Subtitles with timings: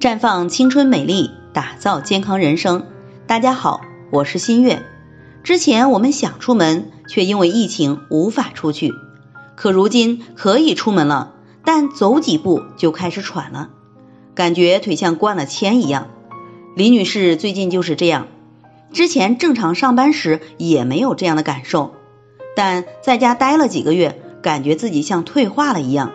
[0.00, 2.86] 绽放青春美丽，打造健康人生。
[3.26, 4.82] 大家好，我是新月。
[5.42, 8.94] 之前我们想出门，却因为疫情无法出去。
[9.56, 11.34] 可如今可以出门了，
[11.66, 13.68] 但走几步就开始喘了，
[14.34, 16.08] 感觉腿像灌了铅一样。
[16.74, 18.28] 李女士最近就是这样，
[18.94, 21.92] 之前正常上班时也没有这样的感受，
[22.56, 26.12] 但在家待了几个月，感觉自己像退化了一样，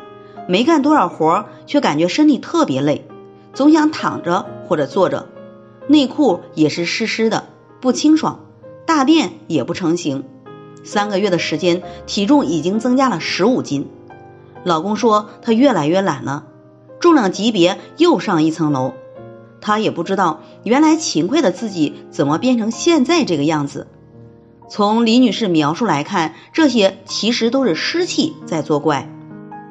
[0.47, 3.07] 没干多少活，却感觉身体特别累。
[3.55, 5.29] 总想躺着或者坐着，
[5.87, 7.45] 内裤也是湿湿的，
[7.81, 8.41] 不清爽，
[8.85, 10.25] 大便也不成形。
[10.83, 13.87] 三个月的时间，体重已经增加了十五斤。
[14.63, 16.45] 老公说他越来越懒了，
[16.99, 18.93] 重量级别又上一层楼。
[19.61, 23.87] 他也不知道原来勤快的自己怎么变成现在这个样子。
[24.69, 29.09] 从李女士描述来看，这些其实都是湿气在作怪。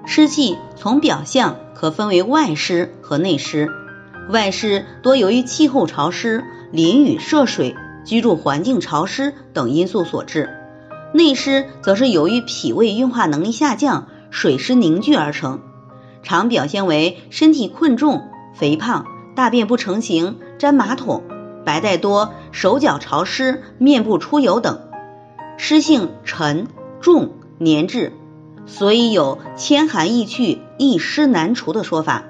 [0.06, 3.70] 湿气从表象可分为外湿和内湿，
[4.30, 10.48] 外湿多由于气候潮湿、淋雨涉水、居住环境潮湿等因素所致；
[11.12, 15.60] 内湿则是由于脾胃运化能力下降、水湿凝聚而成，
[16.22, 18.22] 常表现为身体困重、
[18.54, 21.22] 肥胖、大便不成形、粘马桶、
[21.64, 24.80] 白带多、手脚潮湿、面部出油等，
[25.56, 26.68] 湿性沉
[27.00, 27.32] 重
[27.64, 28.12] 粘滞。
[28.66, 32.24] 所以有千寒易去，一湿难除的说法。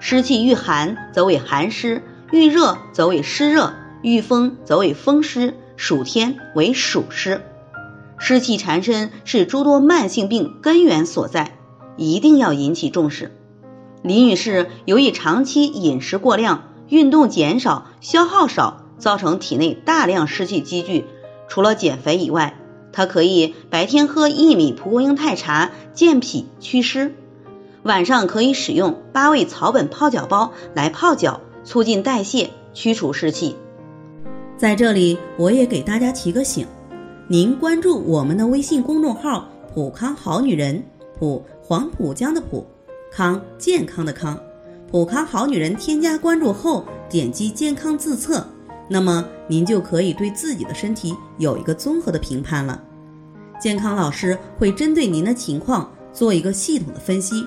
[0.00, 7.40] 湿气遇寒则为寒湿，遇热则为湿热，遇风则为风湿，暑天为暑湿。
[8.18, 11.58] 湿气缠身是诸多慢性病根源所在，
[11.96, 13.32] 一定要引起重视。
[14.02, 21.06] 李女士由于长期饮食过量、运动减少、消耗少，造成体内大量湿气积聚，
[21.48, 22.58] 除了减肥以外，
[22.92, 27.14] 她可以白天喝薏米蒲公英太茶健脾祛湿，
[27.84, 33.56] 晚上可以使用八味草本泡脚包来泡脚，促进代谢，驱除湿气。
[34.56, 36.66] 在这里，我也给大家提个醒：
[37.28, 40.82] 您关注我们的微信公众号“普康好女人”，
[41.20, 42.66] 普黄浦江的浦，
[43.12, 44.38] 康健康的康，
[44.90, 45.76] 普康好女人。
[45.76, 48.42] 添加关注后，点击健康自测。
[48.88, 52.82] 那么您就可以对自己的身体有一个综合的评判了。
[53.60, 57.46] 健康老师会针对您的情况做一个系统的分析，